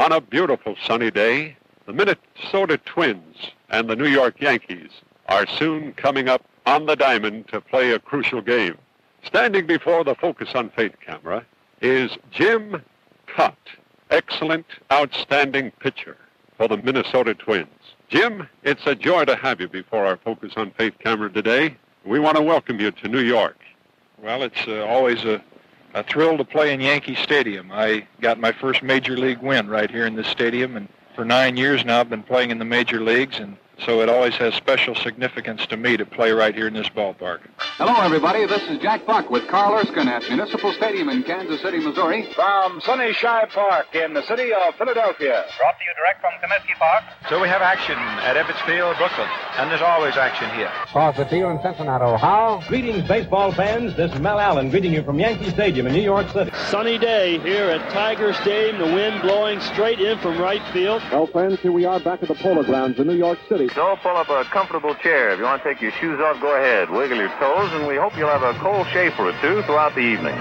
[0.00, 4.88] On a beautiful sunny day, the Minnesota Twins and the New York Yankees
[5.26, 8.78] are soon coming up on the diamond to play a crucial game.
[9.24, 11.44] Standing before the Focus on Faith camera
[11.82, 12.82] is Jim
[13.26, 13.52] Kaat,
[14.10, 16.16] excellent, outstanding pitcher
[16.56, 17.68] for the Minnesota Twins.
[18.08, 21.76] Jim, it's a joy to have you before our Focus on Faith camera today.
[22.06, 23.58] We want to welcome you to New York.
[24.16, 25.42] Well, it's uh, always a,
[25.94, 27.70] a thrill to play in Yankee Stadium.
[27.72, 31.56] I got my first major league win right here in this stadium, and for nine
[31.56, 34.94] years now I've been playing in the major leagues, and so it always has special
[34.94, 37.40] significance to me to play right here in this ballpark.
[37.58, 38.46] Hello, everybody.
[38.46, 42.30] This is Jack Buck with Carl Erskine at Municipal Stadium in Kansas City, Missouri.
[42.34, 45.46] From Sunny Shibe Park in the city of Philadelphia.
[45.58, 47.04] Brought to you direct from Comiskey Park.
[47.28, 50.70] So we have action at Ebbets Field, Brooklyn, and there's always action here.
[50.84, 52.62] Across the field in Cincinnati, Ohio.
[52.68, 53.96] Greetings, baseball fans.
[53.96, 56.50] This is Mel Allen greeting you from Yankee Stadium in New York City.
[56.68, 58.78] Sunny day here at Tiger Stadium.
[58.78, 61.02] The wind blowing straight in from right field.
[61.10, 63.69] Well, friends, here we are back at the Polo Grounds in New York City.
[63.74, 65.30] So oh, pull up a comfortable chair.
[65.30, 66.90] If you want to take your shoes off, go ahead.
[66.90, 70.00] Wiggle your toes, and we hope you'll have a cold shave or two throughout the
[70.00, 70.36] evening.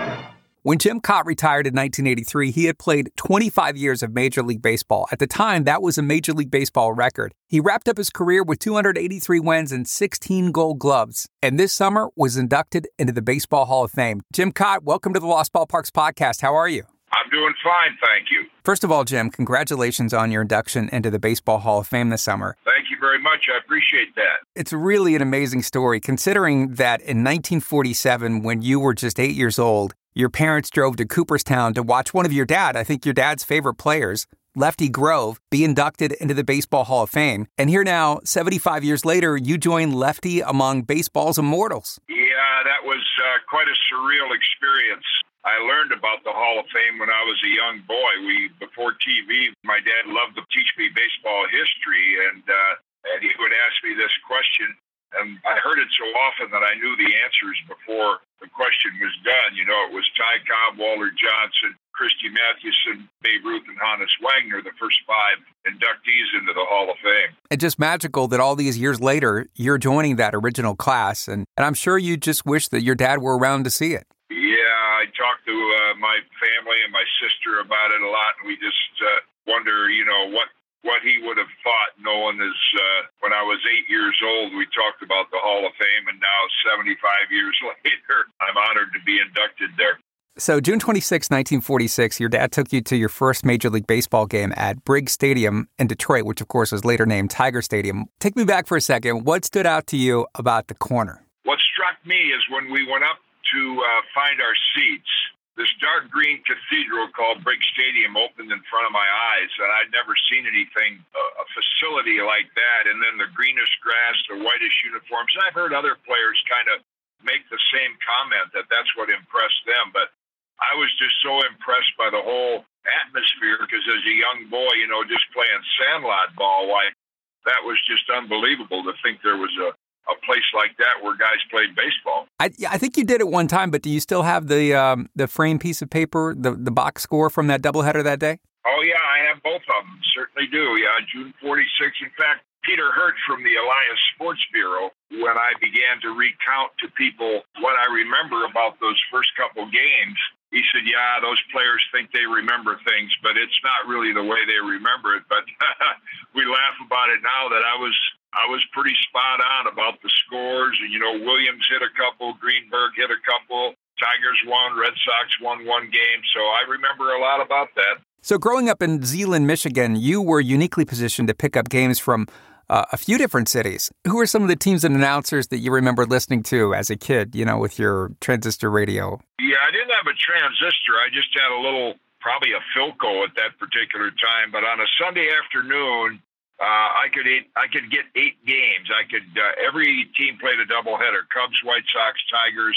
[0.64, 5.08] When Jim Kaat retired in 1983, he had played 25 years of Major League Baseball.
[5.12, 7.34] At the time, that was a Major League Baseball record.
[7.48, 12.10] He wrapped up his career with 283 wins and 16 gold gloves, and this summer
[12.16, 14.22] was inducted into the Baseball Hall of Fame.
[14.34, 16.42] Jim Kaat, welcome to the Lost Ballparks podcast.
[16.42, 16.84] How are you?
[17.14, 18.46] I'm doing fine, thank you.
[18.64, 22.22] First of all, Jim, congratulations on your induction into the Baseball Hall of Fame this
[22.22, 22.56] summer.
[22.66, 23.46] Thank you very much.
[23.54, 24.40] I appreciate that.
[24.56, 29.58] It's really an amazing story, considering that in 1947, when you were just eight years
[29.60, 33.14] old, your parents drove to Cooperstown to watch one of your dad, I think your
[33.14, 37.48] dad's favorite players, Lefty Grove, be inducted into the Baseball Hall of Fame.
[37.58, 42.00] And here now, 75 years later, you join Lefty among baseball's immortals.
[42.10, 45.06] Yeah, that was uh, quite a surreal experience.
[45.46, 48.12] I learned about the Hall of Fame when I was a young boy.
[48.28, 52.74] We before TV, my dad loved to teach me baseball history, and uh,
[53.14, 54.76] and he would ask me this question,
[55.18, 59.14] and I heard it so often that I knew the answers before the question was
[59.26, 59.58] done.
[59.58, 64.62] You know, it was Ty Cobb, Walter Johnson, Christy Mathewson, Babe Ruth, and Honus Wagner,
[64.62, 67.36] the first five inductees into the Hall of Fame.
[67.50, 71.66] It's just magical that all these years later, you're joining that original class, and, and
[71.66, 74.06] I'm sure you just wish that your dad were around to see it.
[74.30, 78.48] Yeah, I talked to uh, my family and my sister about it a lot, and
[78.48, 80.48] we just uh, wonder, you know, what
[80.90, 84.66] what he would have thought, knowing as uh, when I was eight years old, we
[84.74, 86.42] talked about the Hall of Fame, and now
[86.74, 86.98] 75
[87.30, 87.54] years
[87.86, 90.02] later, I'm honored to be inducted there.
[90.38, 94.54] So, June 26, 1946, your dad took you to your first Major League Baseball game
[94.56, 98.06] at Briggs Stadium in Detroit, which, of course, was later named Tiger Stadium.
[98.20, 99.26] Take me back for a second.
[99.26, 101.22] What stood out to you about the corner?
[101.44, 103.20] What struck me is when we went up
[103.54, 105.10] to uh, find our seats.
[105.60, 109.92] This dark green cathedral called Briggs Stadium opened in front of my eyes, and I'd
[109.92, 112.88] never seen anything, uh, a facility like that.
[112.88, 115.36] And then the greenish grass, the whitish uniforms.
[115.36, 116.80] And I've heard other players kind of
[117.28, 119.92] make the same comment that that's what impressed them.
[119.92, 120.16] But
[120.64, 122.64] I was just so impressed by the whole
[123.04, 126.96] atmosphere because as a young boy, you know, just playing sandlot ball, like
[127.44, 129.76] that was just unbelievable to think there was a
[130.08, 132.28] a place like that where guys played baseball.
[132.40, 135.10] I, I think you did it one time, but do you still have the um,
[135.16, 138.40] the frame piece of paper, the the box score from that doubleheader that day?
[138.66, 140.00] Oh yeah, I have both of them.
[140.14, 140.78] Certainly do.
[140.78, 141.66] Yeah, June 46.
[142.04, 146.92] In fact, Peter Hirdt from the Elias Sports Bureau, when I began to recount to
[147.00, 150.20] people what I remember about those first couple games,
[150.52, 154.44] he said, "Yeah, those players think they remember things, but it's not really the way
[154.44, 155.48] they remember it." But
[156.36, 157.96] we laugh about it now that I was
[158.34, 160.78] I was pretty spot on about the scores.
[160.82, 165.28] And, you know, Williams hit a couple, Greenberg hit a couple, Tigers won, Red Sox
[165.42, 166.22] won one game.
[166.34, 168.06] So I remember a lot about that.
[168.22, 172.28] So, growing up in Zeeland, Michigan, you were uniquely positioned to pick up games from
[172.70, 173.90] uh, a few different cities.
[174.06, 176.98] Who are some of the teams and announcers that you remember listening to as a
[176.98, 179.20] kid, you know, with your transistor radio?
[179.40, 181.00] Yeah, I didn't have a transistor.
[181.00, 184.52] I just had a little, probably a Philco at that particular time.
[184.52, 186.22] But on a Sunday afternoon,
[186.60, 188.92] uh, I could eight, I could get eight games.
[188.92, 192.76] I could uh, every team played a doubleheader: Cubs, White Sox, Tigers,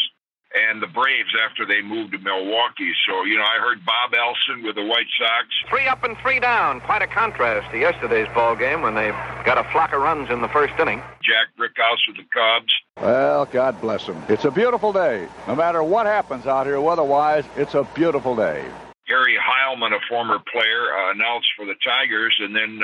[0.55, 2.93] and the Braves after they moved to Milwaukee.
[3.08, 5.49] So you know, I heard Bob Elson with the White Sox.
[5.69, 6.81] Three up and three down.
[6.81, 9.11] Quite a contrast to yesterday's ball game when they
[9.44, 11.02] got a flock of runs in the first inning.
[11.23, 12.73] Jack Brickhouse with the Cubs.
[13.00, 14.23] Well, God bless him.
[14.28, 15.26] It's a beautiful day.
[15.49, 18.64] No matter what happens out here weather-wise, it's a beautiful day.
[19.08, 22.81] Harry Heilmann, a former player, uh, announced for the Tigers, and then.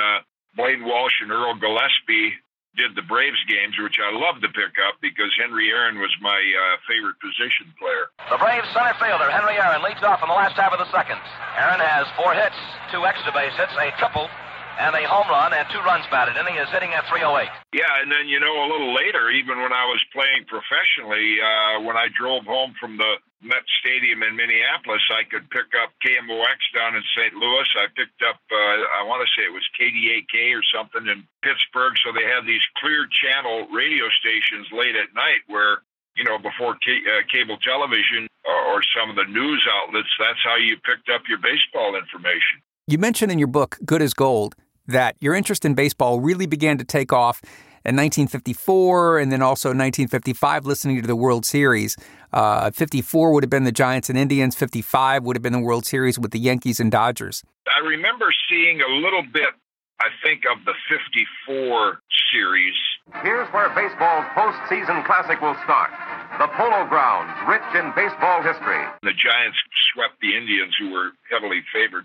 [0.58, 2.34] Blaine Walsh and Earl Gillespie
[2.74, 6.34] did the Braves games, which I loved to pick up because Henry Aaron was my
[6.34, 8.10] uh, favorite position player.
[8.26, 11.22] The Braves center fielder Henry Aaron leads off in the last half of the second.
[11.54, 12.58] Aaron has four hits,
[12.90, 14.26] two extra base hits, a triple,
[14.78, 17.50] and a home run and two runs batted, and he is hitting at 308.
[17.74, 21.82] Yeah, and then you know a little later, even when I was playing professionally, uh,
[21.82, 26.58] when I drove home from the Met Stadium in Minneapolis, I could pick up KMOX
[26.74, 27.34] down in St.
[27.34, 27.68] Louis.
[27.78, 31.94] I picked up, uh, I want to say it was KDAK or something in Pittsburgh.
[32.02, 35.86] So they had these clear channel radio stations late at night where
[36.18, 40.42] you know, before ca- uh, cable television or, or, some of the news outlets, that's
[40.42, 42.58] how you picked up your baseball information.
[42.88, 44.56] You mentioned in your book, Good as Gold,
[44.88, 47.40] that your interest in baseball really began to take off
[47.84, 51.96] in 1954 and then also 1955 listening to the World Series.
[52.32, 55.86] Uh, 54 would have been the Giants and Indians, 55 would have been the World
[55.86, 57.44] Series with the Yankees and Dodgers.
[57.74, 59.50] I remember seeing a little bit,
[60.00, 62.00] I think, of the 54
[62.32, 62.74] series.
[63.22, 65.90] Here's where baseball's postseason classic will start.
[66.38, 68.84] The Polo Grounds, rich in baseball history.
[69.02, 69.56] The Giants
[69.92, 72.04] swept the Indians, who were heavily favored.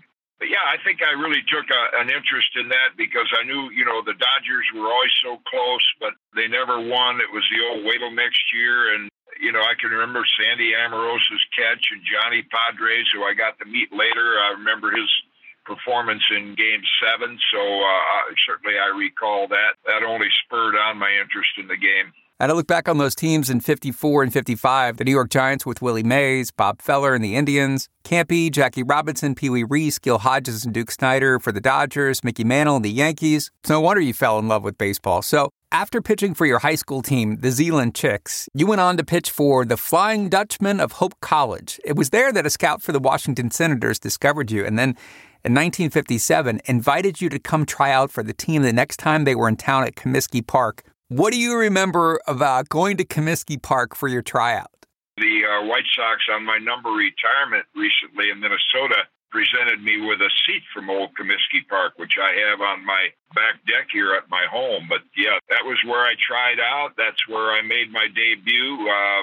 [0.54, 3.82] Yeah, I think I really took a, an interest in that because I knew, you
[3.82, 7.18] know, the Dodgers were always so close, but they never won.
[7.18, 8.94] It was the old wait till next year.
[8.94, 9.10] And,
[9.42, 13.66] you know, I can remember Sandy Amoros's catch and Johnny Podres, who I got to
[13.66, 14.38] meet later.
[14.38, 15.10] I remember his
[15.66, 17.34] performance in game seven.
[17.50, 19.74] So uh, certainly I recall that.
[19.90, 22.14] That only spurred on my interest in the game.
[22.40, 25.64] And I look back on those teams in 54 and 55, the New York Giants
[25.64, 30.18] with Willie Mays, Bob Feller and the Indians, Campy, Jackie Robinson, Pee Wee Reese, Gil
[30.18, 33.52] Hodges and Duke Snider for the Dodgers, Mickey Mantle and the Yankees.
[33.60, 35.22] It's no wonder you fell in love with baseball.
[35.22, 39.04] So after pitching for your high school team, the Zeeland Chicks, you went on to
[39.04, 41.78] pitch for the Flying Dutchman of Hope College.
[41.84, 44.96] It was there that a scout for the Washington Senators discovered you and then
[45.44, 49.36] in 1957 invited you to come try out for the team the next time they
[49.36, 53.94] were in town at Comiskey Park what do you remember about going to Comiskey Park
[53.94, 54.70] for your tryout?
[55.16, 60.30] The uh, White Sox on my number retirement recently in Minnesota presented me with a
[60.46, 64.46] seat from old Comiskey Park, which I have on my back deck here at my
[64.50, 64.86] home.
[64.88, 66.94] But yeah, that was where I tried out.
[66.96, 68.88] That's where I made my debut.
[68.88, 69.22] Uh,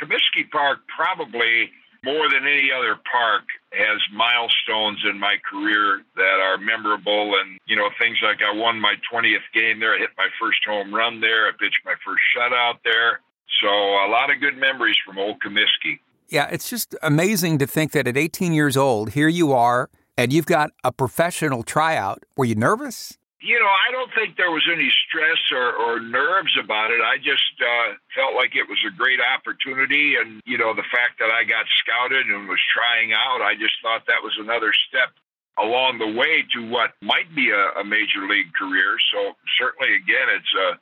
[0.00, 1.70] Comiskey Park probably
[2.04, 7.34] more than any other park has milestones in my career that are memorable.
[7.40, 9.94] And you know things like I won my 20th game there.
[9.94, 11.46] I hit my first home run there.
[11.46, 13.20] I pitched my first shutout there.
[13.62, 16.00] So a lot of good memories from old Comiskey.
[16.28, 20.32] Yeah it's just amazing to think that at 18 years old here you are and
[20.32, 22.24] you've got a professional tryout.
[22.36, 26.52] Were you nervous you know, I don't think there was any stress or, or nerves
[26.60, 27.00] about it.
[27.00, 30.16] I just uh, felt like it was a great opportunity.
[30.20, 33.80] And, you know, the fact that I got scouted and was trying out, I just
[33.80, 35.16] thought that was another step
[35.56, 39.00] along the way to what might be a, a major league career.
[39.12, 40.78] So certainly, again, it's a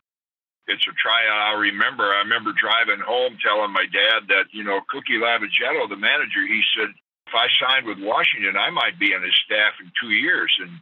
[0.68, 2.04] it's a tryout I'll remember.
[2.12, 6.60] I remember driving home telling my dad that, you know, Cookie Lavagetto, the manager, he
[6.76, 6.92] said,
[7.24, 10.52] if I signed with Washington, I might be on his staff in two years.
[10.60, 10.76] And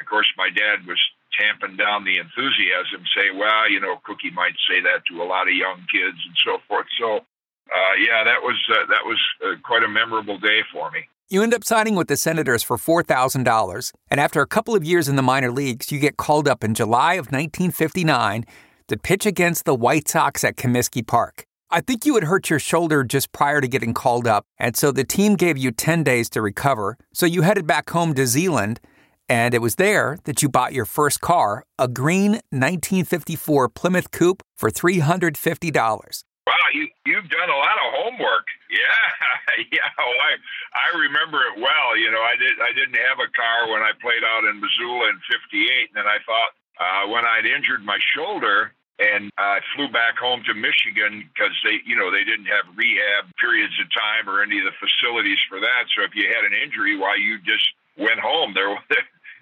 [0.00, 0.98] of course, my dad was
[1.38, 5.48] tamping down the enthusiasm, saying, well, you know, Cookie might say that to a lot
[5.48, 6.86] of young kids and so forth.
[6.98, 11.08] So, uh, yeah, that was uh, that was uh, quite a memorable day for me.
[11.30, 15.08] You end up signing with the Senators for $4,000, and after a couple of years
[15.08, 18.44] in the minor leagues, you get called up in July of 1959
[18.88, 21.46] to pitch against the White Sox at Comiskey Park.
[21.70, 24.92] I think you had hurt your shoulder just prior to getting called up, and so
[24.92, 26.98] the team gave you 10 days to recover.
[27.14, 28.78] So you headed back home to Zeeland
[29.28, 34.42] and it was there that you bought your first car, a green 1954 Plymouth Coupe
[34.56, 36.24] for $350.
[36.46, 38.46] Wow, you, you've done a lot of homework.
[38.72, 39.92] Yeah, yeah.
[40.00, 40.32] Well, I
[40.72, 41.92] I remember it well.
[41.92, 45.12] You know, I did I didn't have a car when I played out in Missoula
[45.12, 49.88] in '58, and then I thought uh, when I'd injured my shoulder and I flew
[49.88, 54.28] back home to Michigan because they, you know, they didn't have rehab periods of time
[54.28, 55.90] or any of the facilities for that.
[55.96, 58.54] So if you had an injury, why you just went home.
[58.54, 58.70] There,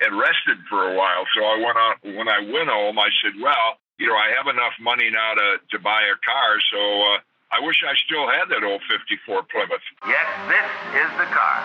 [0.00, 1.24] and rested for a while.
[1.36, 2.98] So I went on when I went home.
[2.98, 6.50] I said, "Well, you know, I have enough money now to to buy a car,
[6.72, 7.16] so uh,
[7.52, 10.68] I wish I still had that old '54 Plymouth." Yes, this
[11.04, 11.58] is the car.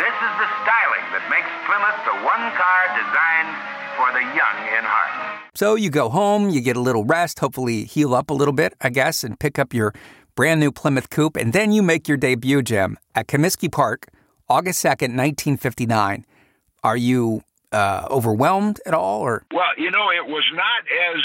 [0.00, 3.52] This is the styling that makes Plymouth the one car designed
[4.00, 5.40] for the young in heart.
[5.54, 8.74] So you go home, you get a little rest, hopefully heal up a little bit,
[8.80, 9.94] I guess, and pick up your
[10.34, 14.08] brand new Plymouth Coupe, and then you make your debut, Jim, at Comiskey Park,
[14.48, 16.24] August 2nd, 1959.
[16.82, 19.44] Are you uh, overwhelmed at all, or?
[19.52, 21.22] Well, you know, it was not as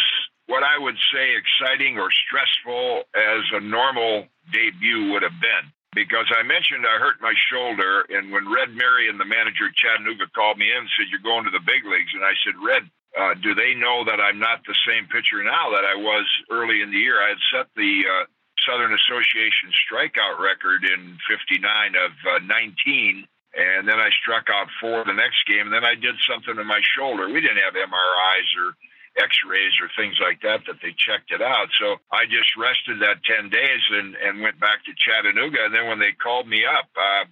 [0.47, 5.69] what I would say exciting or stressful as a normal debut would have been.
[5.93, 10.29] Because I mentioned I hurt my shoulder, and when Red Marion, the manager at Chattanooga,
[10.37, 12.13] called me in and said, You're going to the big leagues.
[12.13, 12.85] And I said, Red,
[13.17, 16.85] uh, do they know that I'm not the same pitcher now that I was early
[16.85, 17.17] in the year?
[17.17, 18.25] I had set the uh,
[18.67, 21.63] Southern Association strikeout record in 59
[21.95, 25.95] of uh, 19, and then I struck out four the next game, and then I
[25.95, 27.27] did something to my shoulder.
[27.27, 28.75] We didn't have MRIs or
[29.17, 31.67] x-rays or things like that that they checked it out.
[31.81, 35.65] So i just rested that 10 days and and went back to chattanooga.
[35.65, 37.25] And then when they called me up uh,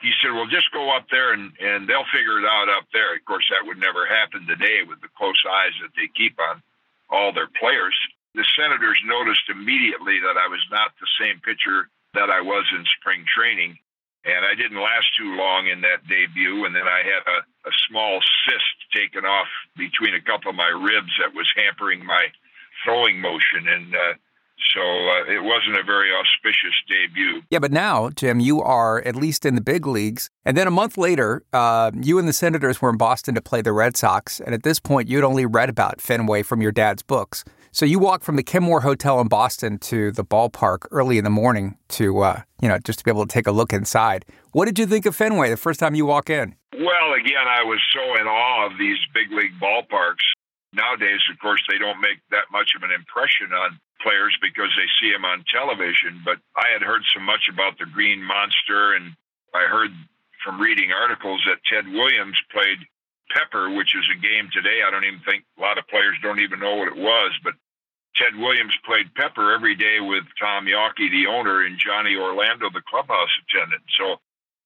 [0.00, 3.16] he said well just go up there and and they'll figure it out up there.
[3.16, 6.62] Of course that would never happen today with the close eyes that they keep on
[7.10, 7.96] all their players
[8.34, 12.84] the senators noticed immediately that i was not the same pitcher that i was in
[13.00, 13.76] spring training
[14.24, 16.64] and I didn't last too long in that debut.
[16.64, 20.68] And then I had a, a small cyst taken off between a couple of my
[20.68, 22.26] ribs that was hampering my
[22.84, 23.68] throwing motion.
[23.68, 24.14] And uh,
[24.74, 27.42] so uh, it wasn't a very auspicious debut.
[27.50, 30.30] Yeah, but now, Jim, you are at least in the big leagues.
[30.44, 33.62] And then a month later, uh, you and the Senators were in Boston to play
[33.62, 34.40] the Red Sox.
[34.40, 37.44] And at this point, you'd only read about Fenway from your dad's books.
[37.70, 41.30] So you walk from the Kenmore Hotel in Boston to the ballpark early in the
[41.30, 44.24] morning to, uh, you know, just to be able to take a look inside.
[44.52, 46.54] What did you think of Fenway the first time you walk in?
[46.72, 50.24] Well, again, I was so in awe of these big league ballparks.
[50.72, 54.88] Nowadays, of course, they don't make that much of an impression on players because they
[55.00, 56.22] see them on television.
[56.24, 59.12] But I had heard so much about the Green Monster, and
[59.54, 59.90] I heard
[60.44, 62.78] from reading articles that Ted Williams played
[63.30, 64.80] Pepper, which is a game today.
[64.86, 67.54] I don't even think a lot of players don't even know what it was, but
[68.16, 72.82] Ted Williams played Pepper every day with Tom Yawkey, the owner, and Johnny Orlando, the
[72.88, 73.82] clubhouse attendant.
[73.98, 74.16] So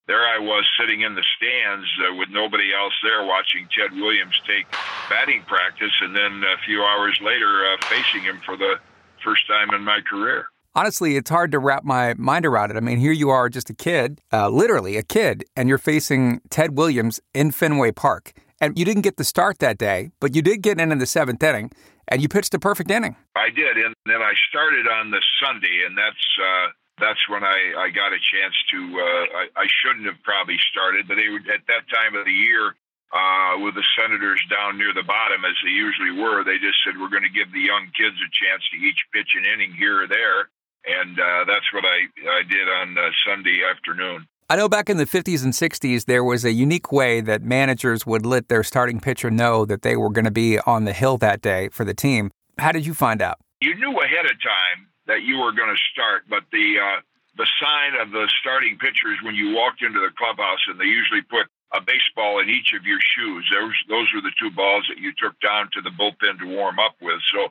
[0.06, 4.34] there I was sitting in the stands uh, with nobody else there watching Ted Williams
[4.46, 4.66] take
[5.08, 8.76] batting practice, and then a few hours later uh, facing him for the
[9.22, 10.46] first time in my career.
[10.74, 12.78] Honestly, it's hard to wrap my mind around it.
[12.78, 16.40] I mean, here you are, just a kid, uh, literally a kid, and you're facing
[16.48, 18.32] Ted Williams in Fenway Park.
[18.62, 21.10] And you didn't get the start that day, but you did get in in the
[21.10, 21.72] seventh inning,
[22.06, 23.18] and you pitched a perfect inning.
[23.34, 26.70] I did, and then I started on the Sunday, and that's uh,
[27.02, 28.78] that's when I, I got a chance to.
[29.02, 32.30] Uh, I, I shouldn't have probably started, but they were at that time of the
[32.30, 32.70] year
[33.10, 36.46] uh, with the Senators down near the bottom, as they usually were.
[36.46, 39.34] They just said we're going to give the young kids a chance to each pitch
[39.34, 40.46] an inning here or there,
[40.86, 44.30] and uh, that's what I I did on uh, Sunday afternoon.
[44.50, 48.04] I know back in the 50s and 60s, there was a unique way that managers
[48.04, 51.16] would let their starting pitcher know that they were going to be on the hill
[51.18, 52.30] that day for the team.
[52.58, 53.38] How did you find out?
[53.60, 57.00] You knew ahead of time that you were going to start, but the uh,
[57.36, 61.22] the sign of the starting pitchers when you walked into the clubhouse, and they usually
[61.22, 63.48] put a baseball in each of your shoes.
[63.48, 66.78] Those those were the two balls that you took down to the bullpen to warm
[66.78, 67.20] up with.
[67.32, 67.48] So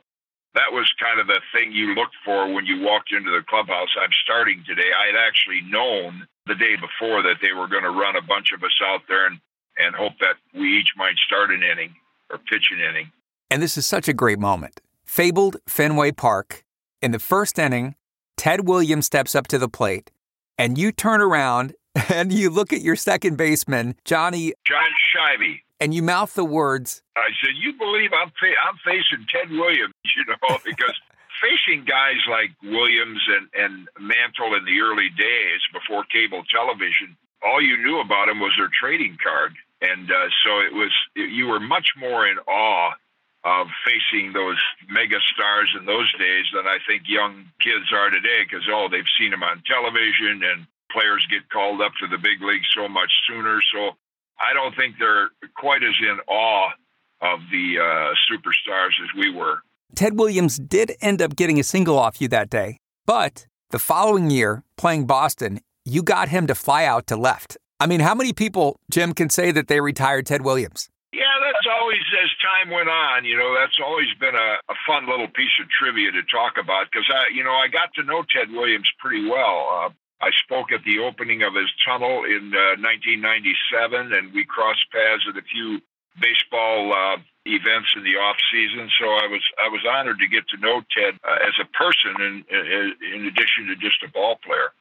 [0.54, 3.90] that was kind of the thing you looked for when you walked into the clubhouse.
[3.98, 4.92] I'm starting today.
[4.94, 8.52] I had actually known the day before that they were going to run a bunch
[8.54, 9.40] of us out there and,
[9.78, 11.96] and hope that we each might start an inning
[12.30, 13.12] or pitch an inning.
[13.50, 14.82] And this is such a great moment.
[15.06, 16.64] Fabled Fenway Park.
[17.02, 17.96] In the first inning,
[18.36, 20.12] Ted Williams steps up to the plate,
[20.58, 21.74] and you turn around
[22.10, 24.54] and you look at your second baseman, Johnny.
[24.66, 25.60] John Schaive.
[25.80, 27.02] And you mouth the words.
[27.16, 30.94] I said, You believe I'm, fa- I'm facing Ted Williams, you know, because
[31.42, 37.62] facing guys like Williams and, and Mantle in the early days before cable television, all
[37.62, 39.54] you knew about them was their trading card.
[39.82, 42.94] And uh, so it was, you were much more in awe
[43.44, 48.44] of facing those mega stars in those days than I think young kids are today
[48.44, 52.42] because, oh, they've seen them on television and players get called up to the big
[52.42, 53.60] leagues so much sooner.
[53.74, 53.98] So
[54.40, 56.70] I don't think they're quite as in awe
[57.22, 59.64] of the uh, superstars as we were.
[59.96, 64.30] Ted Williams did end up getting a single off you that day, but the following
[64.30, 67.58] year, playing Boston, you got him to fly out to left.
[67.80, 70.90] I mean, how many people, Jim, can say that they retired Ted Williams?
[71.12, 75.10] Yeah, that's always, as time went on, you know, that's always been a, a fun
[75.10, 78.24] little piece of trivia to talk about because I, you know, I got to know
[78.34, 79.68] Ted Williams pretty well.
[79.72, 79.90] Uh,
[80.22, 85.26] I spoke at the opening of his tunnel in uh, 1997, and we crossed paths
[85.28, 85.82] at a few
[86.22, 88.90] baseball uh, events in the off season.
[89.00, 92.16] So I was I was honored to get to know Ted uh, as a person,
[92.20, 92.44] in,
[93.14, 94.72] in addition to just a ball player.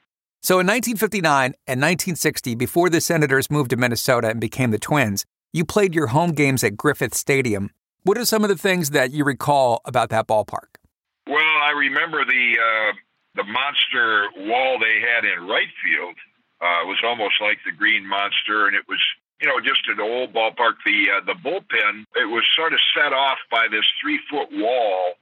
[0.43, 5.27] So in 1959 and 1960, before the Senators moved to Minnesota and became the Twins,
[5.53, 7.71] you played your home games at Griffith Stadium.
[8.05, 10.81] What are some of the things that you recall about that ballpark?
[11.27, 12.93] Well, I remember the uh,
[13.37, 16.17] the monster wall they had in right field.
[16.61, 19.01] Uh, was almost like the Green Monster, and it was
[19.41, 20.77] you know, just an old ballpark.
[20.85, 25.15] The uh, the bullpen it was sort of set off by this three foot wall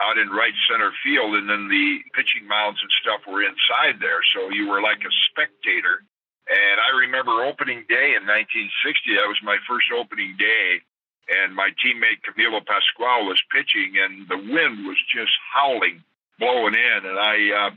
[0.00, 4.22] out in right center field, and then the pitching mounds and stuff were inside there,
[4.34, 6.06] so you were like a spectator.
[6.48, 9.18] And I remember opening day in 1960.
[9.18, 10.80] That was my first opening day,
[11.28, 16.00] and my teammate Camilo Pascual was pitching, and the wind was just howling,
[16.38, 17.00] blowing in.
[17.04, 17.70] And I, uh,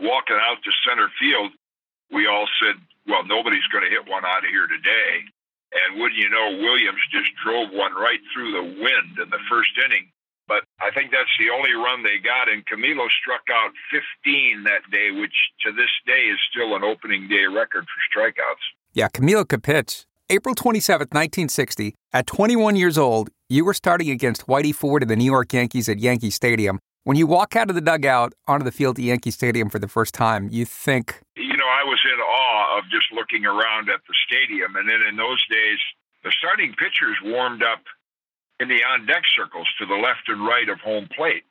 [0.00, 1.52] walking out to center field,
[2.10, 5.24] we all said, well, nobody's going to hit one out of here today.
[5.72, 9.74] And wouldn't you know, Williams just drove one right through the wind in the first
[9.84, 10.08] inning.
[10.48, 12.48] But I think that's the only run they got.
[12.48, 15.34] And Camilo struck out 15 that day, which
[15.66, 18.62] to this day is still an opening day record for strikeouts.
[18.94, 20.06] Yeah, Camilo pitch.
[20.28, 25.14] April 27, 1960, at 21 years old, you were starting against Whitey Ford and the
[25.14, 26.80] New York Yankees at Yankee Stadium.
[27.06, 29.86] When you walk out of the dugout onto the field at Yankee Stadium for the
[29.86, 34.02] first time, you think, you know, I was in awe of just looking around at
[34.10, 34.74] the stadium.
[34.74, 35.78] And then in those days,
[36.24, 37.78] the starting pitchers warmed up
[38.58, 41.44] in the on deck circles to the left and right of home plate,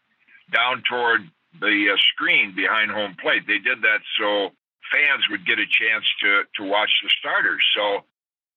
[0.51, 1.21] down toward
[1.61, 3.47] the uh, screen behind home plate.
[3.47, 4.51] They did that so
[4.91, 7.63] fans would get a chance to to watch the starters.
[7.79, 8.03] So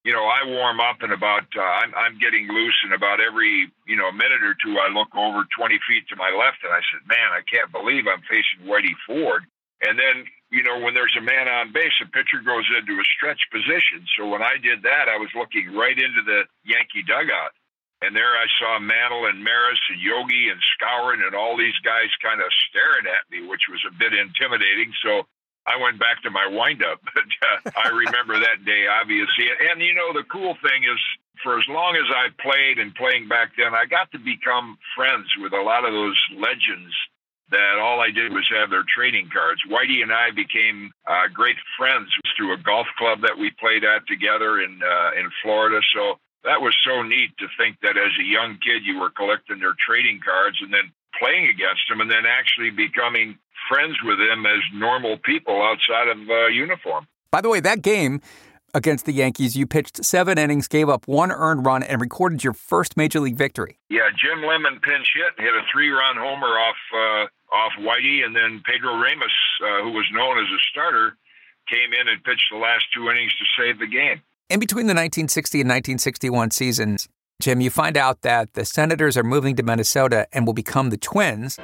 [0.05, 3.71] you know, I warm up and about uh, I'm I'm getting loose, and about every
[3.87, 6.81] you know minute or two, I look over 20 feet to my left, and I
[6.90, 9.45] said, "Man, I can't believe I'm facing Whitey Ford."
[9.83, 13.11] And then you know, when there's a man on base, a pitcher goes into a
[13.17, 14.00] stretch position.
[14.17, 17.52] So when I did that, I was looking right into the Yankee dugout.
[18.00, 22.09] And there I saw Mantle and Maris and Yogi and Skowron and all these guys
[22.23, 24.95] kind of staring at me, which was a bit intimidating.
[25.02, 25.26] So
[25.69, 27.01] I went back to my windup.
[27.05, 27.29] But
[27.77, 29.53] uh, I remember that day, obviously.
[29.71, 31.01] And, you know, the cool thing is,
[31.45, 35.29] for as long as I played and playing back then, I got to become friends
[35.39, 36.95] with a lot of those legends
[37.51, 39.61] that all I did was have their trading cards.
[39.71, 44.07] Whitey and I became uh, great friends through a golf club that we played at
[44.07, 45.81] together in uh, in Florida.
[45.95, 49.61] So that was so neat to think that as a young kid you were collecting
[49.61, 54.47] their trading cards and then playing against them and then actually becoming friends with them
[54.47, 57.07] as normal people outside of uh, uniform.
[57.31, 58.21] By the way, that game
[58.75, 62.53] against the Yankees, you pitched seven innings, gave up one earned run, and recorded your
[62.53, 63.79] first major league victory.
[63.89, 68.63] Yeah, Jim Lemon pinch hit, hit a three-run homer off uh, off Whitey, and then
[68.65, 69.33] Pedro Ramos,
[69.63, 71.17] uh, who was known as a starter,
[71.69, 74.21] came in and pitched the last two innings to save the game.
[74.51, 77.09] In between the 1960 and 1961 seasons,
[77.41, 80.97] Jim, you find out that the Senators are moving to Minnesota and will become the
[80.97, 81.59] Twins.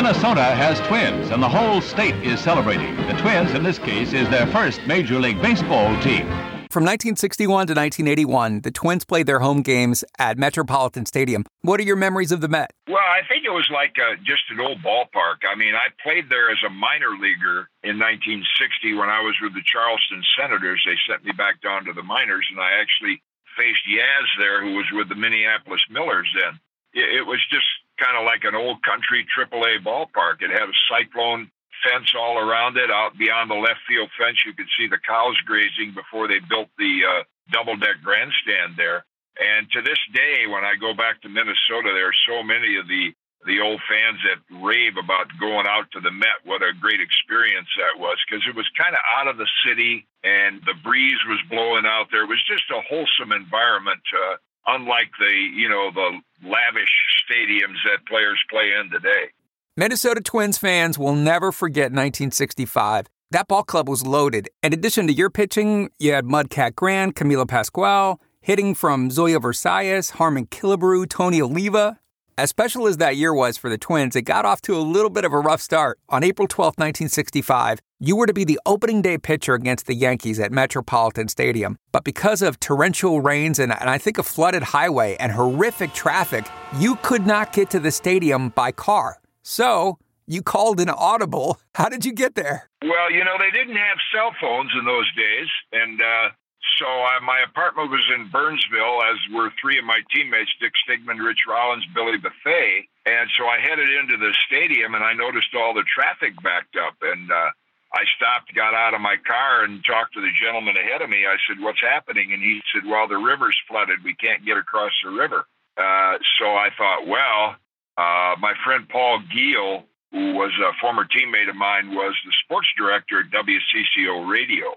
[0.00, 2.96] Minnesota has twins, and the whole state is celebrating.
[2.96, 6.24] The Twins, in this case, is their first Major League Baseball team.
[6.72, 11.44] From 1961 to 1981, the Twins played their home games at Metropolitan Stadium.
[11.60, 12.72] What are your memories of the Met?
[12.88, 15.44] Well, I think it was like uh, just an old ballpark.
[15.44, 19.52] I mean, I played there as a minor leaguer in 1960 when I was with
[19.52, 20.80] the Charleston Senators.
[20.86, 23.20] They sent me back down to the minors, and I actually
[23.54, 26.58] faced Yaz there, who was with the Minneapolis Millers then.
[26.94, 27.68] It was just
[28.00, 30.40] kind of like an old country AAA ballpark.
[30.40, 31.50] It had a cyclone
[31.84, 32.90] fence all around it.
[32.90, 36.68] Out beyond the left field fence, you could see the cows grazing before they built
[36.78, 39.04] the uh, double deck grandstand there.
[39.38, 42.88] And to this day, when I go back to Minnesota, there are so many of
[42.88, 43.12] the
[43.46, 46.44] the old fans that rave about going out to the Met.
[46.44, 50.04] What a great experience that was because it was kind of out of the city
[50.22, 52.24] and the breeze was blowing out there.
[52.24, 54.04] It was just a wholesome environment.
[54.12, 54.36] Uh,
[54.66, 56.94] unlike the you know the lavish
[57.30, 59.30] stadiums that players play in today.
[59.76, 63.06] Minnesota Twins fans will never forget 1965.
[63.30, 64.48] That ball club was loaded.
[64.62, 70.10] In addition to your pitching, you had Mudcat Grant, Camilo Pascual, hitting from Zoilo Versalles,
[70.10, 72.00] Harmon Killebrew, Tony Oliva.
[72.38, 75.10] As special as that year was for the Twins, it got off to a little
[75.10, 75.98] bit of a rough start.
[76.08, 80.40] On April 12, 1965, you were to be the opening day pitcher against the Yankees
[80.40, 81.76] at Metropolitan Stadium.
[81.92, 86.46] But because of torrential rains and, and I think a flooded highway and horrific traffic,
[86.78, 89.18] you could not get to the stadium by car.
[89.42, 91.60] So, you called an audible.
[91.74, 92.70] How did you get there?
[92.82, 95.48] Well, you know, they didn't have cell phones in those days.
[95.72, 96.30] And uh,
[96.78, 101.24] so uh, my apartment was in Burnsville, as were three of my teammates, Dick Stigman,
[101.24, 102.84] Rich Rollins, Billy Bethea.
[103.06, 106.96] And so I headed into the stadium, and I noticed all the traffic backed up.
[107.00, 107.50] And uh,
[107.92, 111.24] I stopped, got out of my car, and talked to the gentleman ahead of me.
[111.24, 114.04] I said, "What's happening?" And he said, "Well, the river's flooded.
[114.04, 117.56] We can't get across the river." Uh, so I thought, well,
[117.96, 122.68] uh, my friend Paul Giel, who was a former teammate of mine, was the sports
[122.76, 124.76] director at WCCO Radio.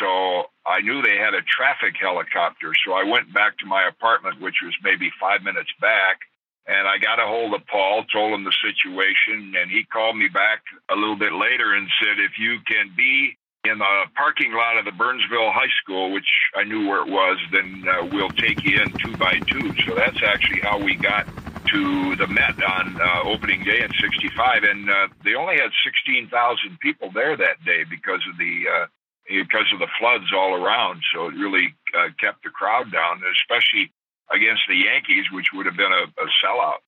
[0.00, 2.72] So I knew they had a traffic helicopter.
[2.86, 6.20] So I went back to my apartment, which was maybe five minutes back,
[6.66, 10.28] and I got a hold of Paul, told him the situation, and he called me
[10.28, 14.76] back a little bit later and said, if you can be in the parking lot
[14.78, 18.62] of the Burnsville High School, which I knew where it was, then uh, we'll take
[18.64, 19.72] you in two by two.
[19.86, 21.26] So that's actually how we got
[21.72, 26.78] to the Met on uh, opening day in '65, and uh, they only had 16,000
[26.80, 28.86] people there that day because of the uh,
[29.32, 31.02] because of the floods all around.
[31.14, 33.92] So it really uh, kept the crowd down, especially
[34.30, 36.78] against the Yankees, which would have been a, a sellout.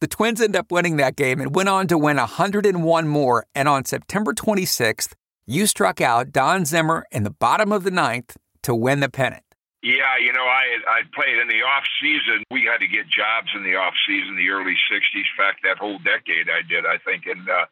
[0.00, 3.46] The Twins end up winning that game and went on to win 101 more.
[3.54, 5.14] And on September 26th,
[5.46, 9.42] you struck out Don Zimmer in the bottom of the ninth to win the pennant.
[9.82, 12.42] Yeah, you know, I I played in the off season.
[12.50, 15.00] We had to get jobs in the off season, the early '60s.
[15.14, 17.26] In fact, that whole decade I did, I think.
[17.26, 17.66] And uh,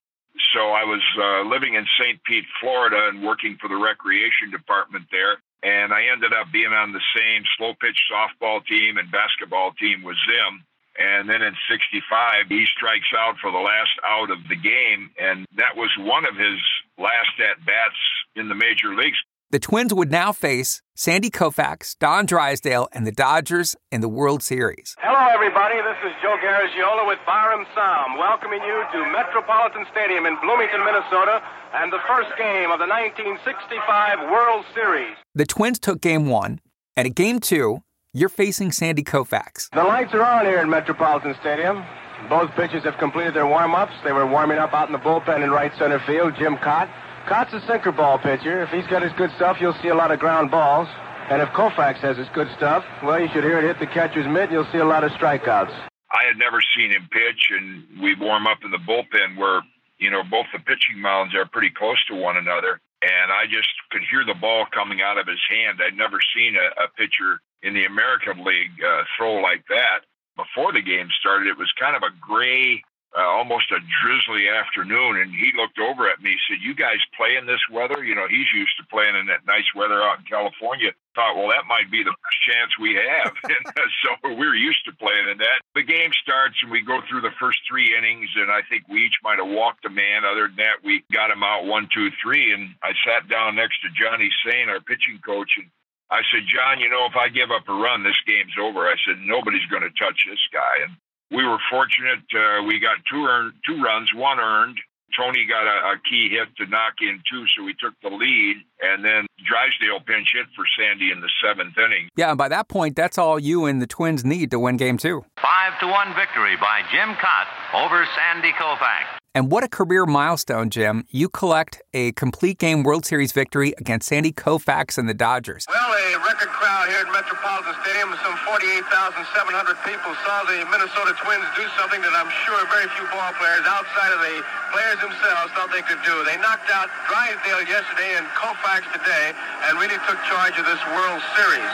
[0.55, 2.22] so I was uh, living in St.
[2.25, 5.38] Pete, Florida, and working for the recreation department there.
[5.62, 10.03] And I ended up being on the same slow pitch softball team and basketball team
[10.03, 10.64] with Zim.
[10.99, 15.11] And then in 65, he strikes out for the last out of the game.
[15.20, 16.57] And that was one of his
[16.99, 18.01] last at bats
[18.35, 19.18] in the major leagues.
[19.50, 24.42] The Twins would now face Sandy Koufax, Don Drysdale, and the Dodgers in the World
[24.42, 24.96] Series.
[24.98, 25.76] Hello, everybody.
[25.76, 31.40] This is Joe Garagiola with Byrum Saam, welcoming you to Metropolitan Stadium in Bloomington, Minnesota,
[31.74, 35.14] and the first game of the 1965 World Series.
[35.37, 36.59] The Twins took game one,
[36.96, 39.70] and at game two, you're facing Sandy Koufax.
[39.72, 41.85] The lights are on here in Metropolitan Stadium.
[42.28, 43.92] Both pitchers have completed their warm-ups.
[44.02, 46.35] They were warming up out in the bullpen in right center field.
[46.37, 46.90] Jim Kaat.
[47.27, 48.62] Kaat's a sinker ball pitcher.
[48.62, 50.87] If he's got his good stuff, you'll see a lot of ground balls.
[51.29, 54.29] And if Koufax has his good stuff, well, you should hear it hit the catcher's
[54.29, 54.53] mitt.
[54.53, 55.75] You'll see a lot of strikeouts.
[56.15, 59.61] I had never seen him pitch, and we warm up in the bullpen where,
[59.99, 62.79] you know, both the pitching mounds are pretty close to one another.
[63.03, 65.81] And I just could hear the ball coming out of his hand.
[65.83, 70.07] I'd never seen a, a pitcher in the American League uh, throw like that.
[70.37, 72.85] Before the game started, it was kind of a gray
[73.16, 76.37] uh, almost a drizzly afternoon, and he looked over at me.
[76.48, 78.05] Said, "You guys play in this weather?
[78.05, 81.48] You know, he's used to playing in that nice weather out in California." Thought, well,
[81.48, 85.33] that might be the best chance we have, and uh, so we're used to playing
[85.33, 85.64] in that.
[85.74, 89.09] The game starts, and we go through the first three innings, and I think we
[89.09, 90.29] each might have walked a man.
[90.29, 93.81] Other than that, we got him out one, two, three, and I sat down next
[93.81, 95.72] to Johnny Sain, our pitching coach, and
[96.11, 98.87] I said, John, you know, if I give up a run, this game's over.
[98.87, 100.87] I said, nobody's going to touch this guy.
[100.87, 100.94] And
[101.31, 102.25] we were fortunate.
[102.33, 104.79] Uh, we got two earned, two runs, one earned.
[105.17, 108.57] Tony got a, a, key hit to knock in two, so we took the lead.
[108.83, 112.09] And then Drysdale pinch hit for Sandy in the seventh inning.
[112.17, 114.99] Yeah, and by that point, that's all you and the Twins need to win game
[114.99, 115.25] two.
[115.41, 119.17] Five to one victory by Jim Kaat over Sandy Koufax.
[119.37, 121.05] And what a career milestone, Jim.
[121.12, 125.68] You collect a complete game World Series victory against Sandy Koufax and the Dodgers.
[125.68, 128.16] Well, a record crowd here at Metropolitan Stadium.
[128.25, 133.29] Some 48,700 people saw the Minnesota Twins do something that I'm sure very few ball
[133.37, 134.40] players outside of the
[134.72, 136.16] players themselves thought they could do.
[136.25, 139.37] They knocked out Drysdale yesterday and Koufax today
[139.68, 141.72] and really took charge of this World Series.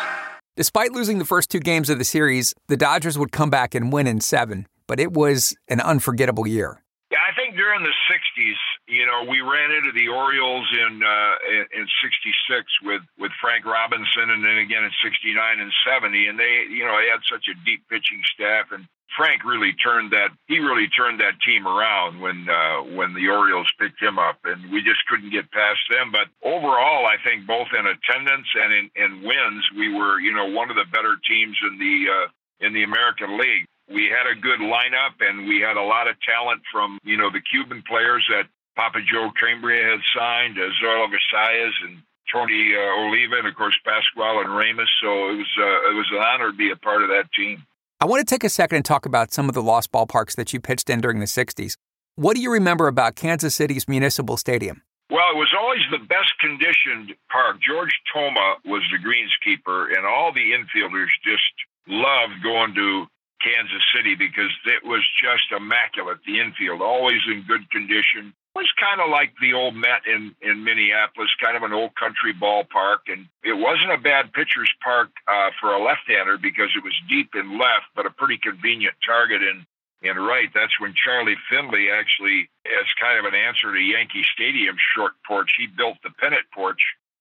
[0.58, 3.94] Despite losing the first two games of the series, the Dodgers would come back and
[3.94, 6.82] win in seven, but it was an unforgettable year.
[7.12, 8.56] Yeah, I think during the '60s,
[9.02, 11.34] you know, we ran into the Orioles in uh,
[11.74, 16.70] in '66 with with Frank Robinson, and then again in '69 and '70, and they,
[16.70, 18.86] you know, they had such a deep pitching staff, and
[19.18, 23.66] Frank really turned that he really turned that team around when uh, when the Orioles
[23.74, 26.14] picked him up, and we just couldn't get past them.
[26.14, 30.46] But overall, I think both in attendance and in, in wins, we were, you know,
[30.46, 32.26] one of the better teams in the uh,
[32.62, 36.14] in the American League we had a good lineup and we had a lot of
[36.22, 41.08] talent from, you know, the Cuban players that Papa Joe Cambria had signed, uh, Zoilo
[41.10, 44.88] Versalles and Tony uh, Oliva, and of course Pascual and Ramos.
[45.02, 47.64] So it was uh, it was an honor to be a part of that team.
[48.00, 50.52] I want to take a second and talk about some of the lost ballparks that
[50.52, 51.76] you pitched in during the '60s.
[52.16, 54.82] What do you remember about Kansas City's Municipal Stadium?
[55.10, 57.60] Well, it was always the best conditioned park.
[57.60, 61.52] George Toma was the greenskeeper, and all the infielders just
[61.86, 63.06] loved going to
[63.44, 66.18] Kansas City because it was just immaculate.
[66.24, 68.32] The infield always in good condition.
[68.54, 72.34] Was kind of like the old Met in in Minneapolis, kind of an old country
[72.34, 76.92] ballpark, and it wasn't a bad pitcher's park uh, for a left-hander because it was
[77.08, 79.64] deep in left, but a pretty convenient target in
[80.02, 80.50] in right.
[80.52, 85.50] That's when Charlie Finley actually, as kind of an answer to Yankee Stadium short porch,
[85.56, 86.80] he built the pennant porch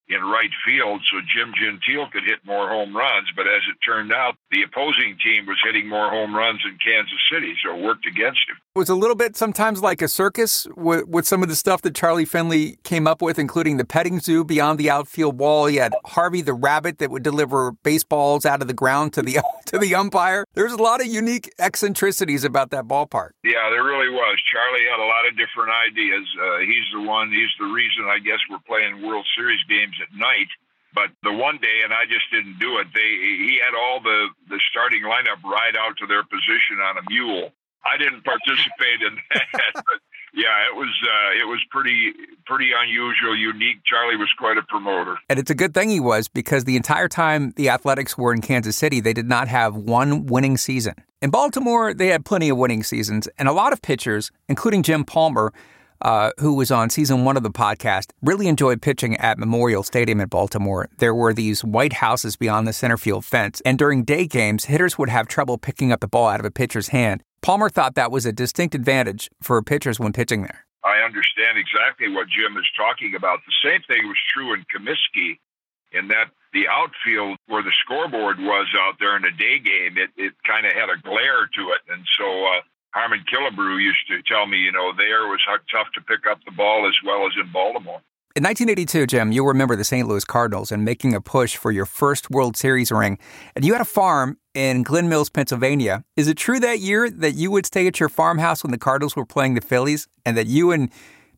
[0.10, 3.30] in right field so Jim Gentile could hit more home runs.
[3.36, 7.22] But as it turned out, the opposing team was hitting more home runs in Kansas
[7.32, 8.58] City, so it worked against him.
[8.73, 11.81] It was a little bit sometimes like a circus with, with some of the stuff
[11.81, 15.65] that Charlie Finley came up with, including the petting zoo beyond the outfield wall.
[15.65, 19.43] He had Harvey the rabbit that would deliver baseballs out of the ground to the
[19.65, 20.45] to the umpire.
[20.53, 23.31] There's a lot of unique eccentricities about that ballpark.
[23.43, 24.39] Yeah, there really was.
[24.49, 26.23] Charlie had a lot of different ideas.
[26.39, 27.29] Uh, he's the one.
[27.29, 30.47] He's the reason, I guess, we're playing World Series games at night.
[30.95, 32.88] But the one day, and I just didn't do it.
[32.95, 37.03] They he had all the the starting lineup ride out to their position on a
[37.10, 37.51] mule.
[37.86, 39.74] I didn't participate in that.
[39.86, 40.02] But
[40.34, 42.13] Yeah, it was uh, it was pretty
[42.46, 43.84] pretty unusual, unique.
[43.84, 47.10] Charlie was quite a promoter, and it's a good thing he was because the entire
[47.10, 50.96] time the Athletics were in Kansas City, they did not have one winning season.
[51.22, 55.04] In Baltimore, they had plenty of winning seasons, and a lot of pitchers, including Jim
[55.04, 55.52] Palmer,
[56.02, 60.22] uh, who was on season one of the podcast, really enjoyed pitching at Memorial Stadium
[60.22, 60.88] in Baltimore.
[61.00, 64.98] There were these white houses beyond the center field fence, and during day games, hitters
[64.98, 67.22] would have trouble picking up the ball out of a pitcher's hand.
[67.41, 70.65] Palmer thought that was a distinct advantage for pitchers when pitching there.
[70.84, 73.39] I understand exactly what Jim is talking about.
[73.45, 75.39] The same thing was true in Comiskey,
[75.91, 80.10] in that the outfield where the scoreboard was out there in a day game, it,
[80.17, 81.82] it kind of had a glare to it.
[81.89, 82.62] And so uh,
[82.93, 85.39] Harmon Killebrew used to tell me, you know, there was
[85.71, 88.01] tough to pick up the ball as well as in Baltimore.
[88.34, 90.08] In 1982, Jim, you'll remember the St.
[90.08, 93.17] Louis Cardinals and making a push for your first World Series ring.
[93.56, 96.03] And you had a farm in Glen Mills, Pennsylvania.
[96.15, 99.15] Is it true that year that you would stay at your farmhouse when the Cardinals
[99.15, 100.89] were playing the Phillies and that you and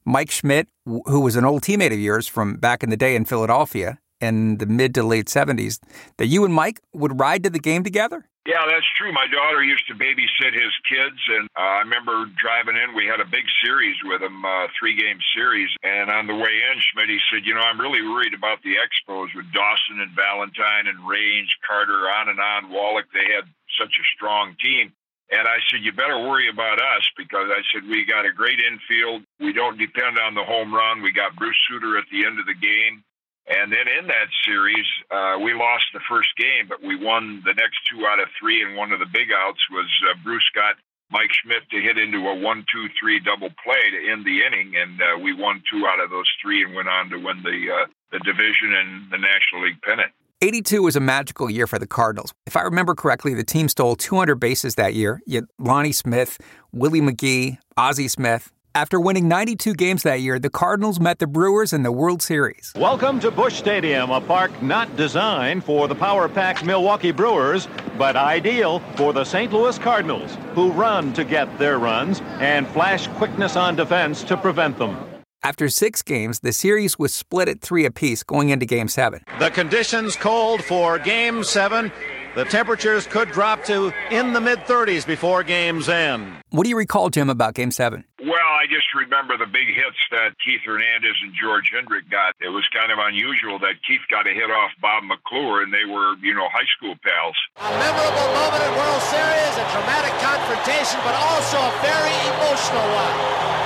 [0.05, 3.25] Mike Schmidt, who was an old teammate of yours from back in the day in
[3.25, 5.79] Philadelphia in the mid to late 70s,
[6.17, 8.25] that you and Mike would ride to the game together?
[8.45, 9.13] Yeah, that's true.
[9.13, 12.91] My daughter used to babysit his kids, and uh, I remember driving in.
[12.93, 15.69] We had a big series with him, uh, three game series.
[15.81, 18.75] And on the way in, Schmidt he said, "You know, I'm really worried about the
[18.75, 22.69] Expos with Dawson and Valentine and Raines, Carter, on and on.
[22.69, 23.47] Wallach, they had
[23.79, 24.91] such a strong team."
[25.31, 28.59] And I said, you better worry about us because I said, we got a great
[28.59, 29.23] infield.
[29.39, 31.01] We don't depend on the home run.
[31.01, 33.03] We got Bruce Sutter at the end of the game.
[33.47, 37.53] And then in that series, uh, we lost the first game, but we won the
[37.53, 38.63] next two out of three.
[38.63, 40.75] And one of the big outs was uh, Bruce got
[41.11, 45.19] Mike Schmidt to hit into a one-two-three double play to end the inning, and uh,
[45.21, 48.19] we won two out of those three and went on to win the uh, the
[48.19, 50.11] division and the National League pennant.
[50.41, 52.33] 82 was a magical year for the Cardinals.
[52.45, 55.21] If I remember correctly, the team stole 200 bases that year.
[55.31, 56.37] Had Lonnie Smith,
[56.73, 61.73] Willie McGee, Ozzie Smith, after winning 92 games that year, the Cardinals met the Brewers
[61.73, 62.73] in the World Series.
[62.75, 68.15] Welcome to Busch Stadium, a park not designed for the power packed Milwaukee Brewers, but
[68.15, 69.53] ideal for the St.
[69.53, 74.77] Louis Cardinals, who run to get their runs and flash quickness on defense to prevent
[74.79, 74.97] them.
[75.43, 79.21] After six games, the series was split at three apiece going into Game 7.
[79.39, 81.91] The conditions called for Game 7.
[82.35, 86.33] The temperatures could drop to in the mid 30s before game's end.
[86.49, 88.03] What do you recall, Jim, about Game 7?
[88.25, 92.31] Well, I just remember the big hits that Keith Hernandez and George Hendrick got.
[92.39, 95.83] It was kind of unusual that Keith got a hit off Bob McClure, and they
[95.83, 97.35] were, you know, high school pals.
[97.59, 103.15] A memorable moment in World Series, a dramatic confrontation, but also a very emotional one.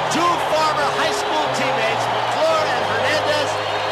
[0.10, 3.50] Two former high school teammates, McClure and Hernandez,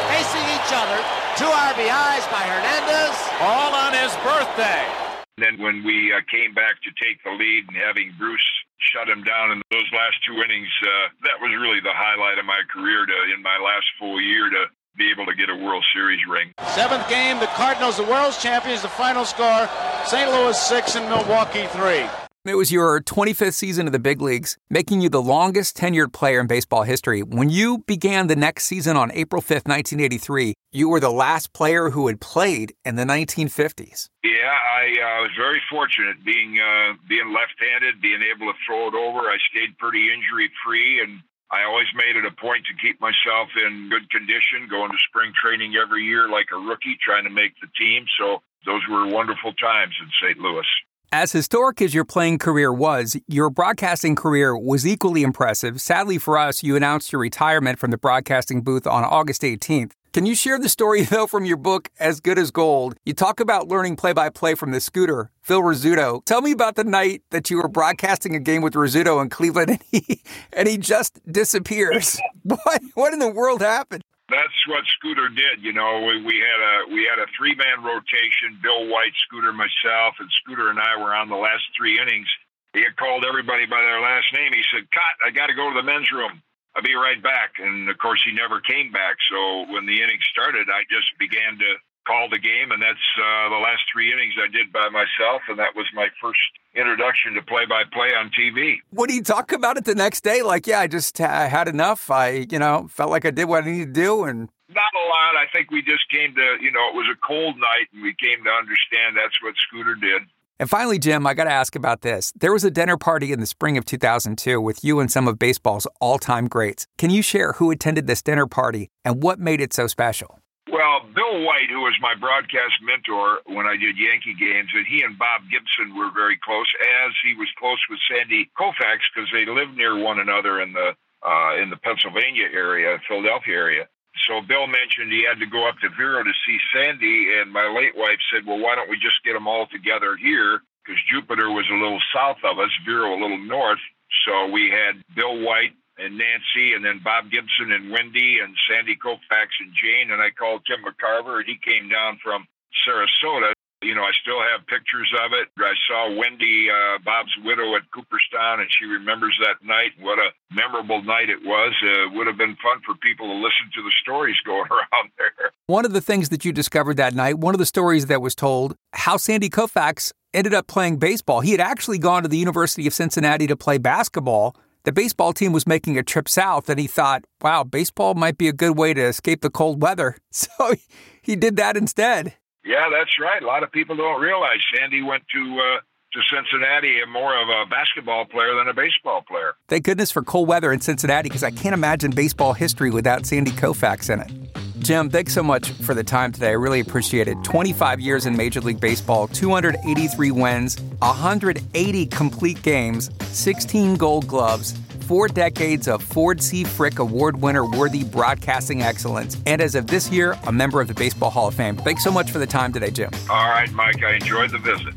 [0.09, 0.97] facing each other.
[1.37, 3.13] Two RBIs by Hernandez.
[3.45, 4.89] All on his birthday.
[5.37, 9.09] And then when we uh, came back to take the lead and having Bruce shut
[9.09, 12.61] him down in those last two innings, uh, that was really the highlight of my
[12.71, 14.65] career to, in my last full year to
[14.97, 16.53] be able to get a World Series ring.
[16.73, 18.81] Seventh game, the Cardinals, the world's champions.
[18.81, 19.67] The final score,
[20.05, 20.29] St.
[20.31, 22.24] Louis 6 and Milwaukee 3.
[22.45, 26.39] It was your 25th season of the big leagues, making you the longest tenured player
[26.39, 27.23] in baseball history.
[27.23, 31.89] When you began the next season on April 5th, 1983, you were the last player
[31.89, 34.10] who had played in the 1950s.
[34.23, 38.93] Yeah, I uh, was very fortunate being uh, being left-handed, being able to throw it
[38.93, 39.25] over.
[39.25, 43.89] I stayed pretty injury-free, and I always made it a point to keep myself in
[43.89, 47.73] good condition, going to spring training every year like a rookie, trying to make the
[47.73, 48.05] team.
[48.21, 50.38] So those were wonderful times in St.
[50.38, 50.69] Louis.
[51.11, 55.79] As historic as your playing career was, your broadcasting career was equally impressive.
[55.79, 59.91] Sadly for us, you announced your retirement from the broadcasting booth on August 18th.
[60.13, 62.95] Can you share the story, though, from your book, As Good as Gold?
[63.05, 66.23] You talk about learning play by play from the scooter, Phil Rizzuto.
[66.25, 69.69] Tell me about the night that you were broadcasting a game with Rizzuto in Cleveland
[69.71, 70.21] and he,
[70.53, 72.19] and he just disappears.
[72.43, 74.03] what, what in the world happened?
[74.29, 75.61] That's what Scooter did.
[75.61, 78.57] You know, we, we had a we had a three man rotation.
[78.61, 82.27] Bill White, Scooter, myself, and Scooter and I were on the last three innings.
[82.73, 84.51] He had called everybody by their last name.
[84.51, 85.15] He said, "Cut!
[85.25, 86.41] I got to go to the men's room.
[86.75, 89.15] I'll be right back." And of course, he never came back.
[89.29, 91.71] So when the inning started, I just began to
[92.05, 95.59] call the game, and that's uh, the last three innings I did by myself, and
[95.59, 96.39] that was my first
[96.75, 98.77] introduction to play-by-play on TV.
[98.91, 100.41] What do you talk about it the next day?
[100.41, 102.11] Like, yeah, I just uh, had enough.
[102.11, 105.05] I, you know, felt like I did what I needed to do, and not a
[105.05, 105.35] lot.
[105.35, 108.15] I think we just came to, you know, it was a cold night, and we
[108.21, 110.23] came to understand that's what Scooter did.
[110.57, 112.31] And finally, Jim, I got to ask about this.
[112.33, 115.37] There was a dinner party in the spring of 2002 with you and some of
[115.37, 116.87] baseball's all time greats.
[116.97, 120.39] Can you share who attended this dinner party and what made it so special?
[120.71, 125.04] Well, Bill White, who was my broadcast mentor when I did Yankee games, and he
[125.04, 126.65] and Bob Gibson were very close,
[127.06, 130.97] as he was close with Sandy Koufax because they lived near one another in the
[131.21, 133.88] uh, in the Pennsylvania area, Philadelphia area.
[134.28, 137.69] So Bill mentioned he had to go up to Vero to see Sandy, and my
[137.69, 141.51] late wife said, "Well, why don't we just get them all together here?" Because Jupiter
[141.51, 143.82] was a little south of us, Vero a little north.
[144.25, 148.95] So we had Bill White and Nancy, and then Bob Gibson and Wendy and Sandy
[148.95, 152.47] Koufax and Jane, and I called Tim McCarver, and he came down from
[152.84, 153.53] Sarasota.
[153.84, 155.47] You know, I still have pictures of it.
[155.60, 159.91] I saw Wendy, uh, Bob's widow, at Cooperstown, and she remembers that night.
[159.99, 161.73] What a memorable night it was.
[161.84, 165.12] Uh, it would have been fun for people to listen to the stories going around
[165.17, 165.51] there.
[165.67, 168.34] One of the things that you discovered that night, one of the stories that was
[168.34, 171.41] told, how Sandy Koufax ended up playing baseball.
[171.41, 174.55] He had actually gone to the University of Cincinnati to play basketball.
[174.86, 178.48] The baseball team was making a trip south, and he thought, wow, baseball might be
[178.48, 180.17] a good way to escape the cold weather.
[180.32, 180.76] So
[181.21, 182.36] he did that instead.
[182.65, 183.41] Yeah, that's right.
[183.41, 185.80] A lot of people don't realize Sandy went to uh,
[186.12, 189.54] to Cincinnati more of a basketball player than a baseball player.
[189.69, 193.52] Thank goodness for cold weather in Cincinnati because I can't imagine baseball history without Sandy
[193.52, 194.64] Koufax in it.
[194.86, 196.50] Jim, thanks so much for the time today.
[196.50, 197.43] I really appreciate it.
[197.43, 205.28] 25 years in Major League Baseball, 283 wins, 180 complete games, 16 gold gloves, four
[205.28, 206.63] decades of Ford C.
[206.63, 210.93] Frick Award winner worthy broadcasting excellence, and as of this year, a member of the
[210.93, 211.78] Baseball Hall of Fame.
[211.78, 213.10] Thanks so much for the time today, Jim.
[213.28, 214.04] All right, Mike.
[214.04, 214.93] I enjoyed the visit.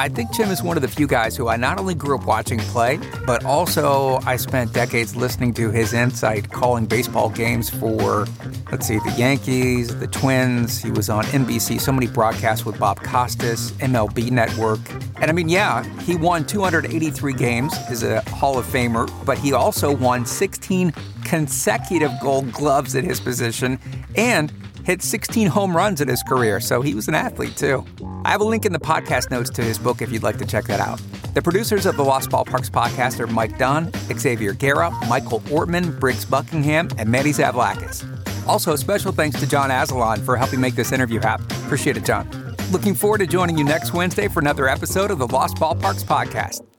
[0.00, 2.24] I think Jim is one of the few guys who I not only grew up
[2.24, 8.26] watching play, but also I spent decades listening to his insight calling baseball games for,
[8.72, 10.82] let's see, the Yankees, the Twins.
[10.82, 14.80] He was on NBC, so many broadcasts with Bob Costas, MLB Network.
[15.16, 19.52] And I mean, yeah, he won 283 games as a Hall of Famer, but he
[19.52, 20.94] also won 16
[21.26, 23.78] consecutive gold gloves at his position
[24.16, 24.50] and
[24.84, 27.84] hit 16 home runs in his career, so he was an athlete too.
[28.24, 30.46] I have a link in the podcast notes to his book if you'd like to
[30.46, 31.00] check that out.
[31.34, 36.24] The producers of the Lost Ballparks podcast are Mike Dunn, Xavier Guerra, Michael Ortman, Briggs
[36.24, 38.04] Buckingham, and Manny Zavlakis.
[38.46, 41.46] Also, a special thanks to John Azalon for helping make this interview happen.
[41.64, 42.28] Appreciate it, John.
[42.72, 46.70] Looking forward to joining you next Wednesday for another episode of the Lost Ballparks podcast.